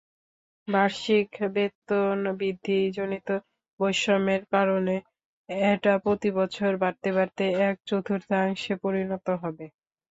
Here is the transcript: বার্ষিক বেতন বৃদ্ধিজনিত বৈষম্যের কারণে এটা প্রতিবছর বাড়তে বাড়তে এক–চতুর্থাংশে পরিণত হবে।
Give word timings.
বার্ষিক 0.67 1.27
বেতন 1.53 2.19
বৃদ্ধিজনিত 2.39 3.29
বৈষম্যের 3.79 4.43
কারণে 4.53 4.95
এটা 5.67 5.93
প্রতিবছর 6.05 6.71
বাড়তে 6.81 7.09
বাড়তে 7.17 7.43
এক–চতুর্থাংশে 7.67 8.73
পরিণত 8.83 9.27
হবে। 9.41 9.65